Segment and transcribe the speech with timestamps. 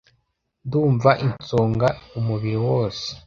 [0.65, 1.87] ndumva insonga
[2.19, 3.07] umubiri wose